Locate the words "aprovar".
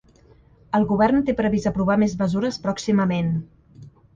1.73-1.99